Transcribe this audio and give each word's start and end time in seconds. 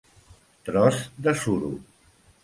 Tros 0.69 0.97
de 1.27 1.33
suro. 1.43 1.69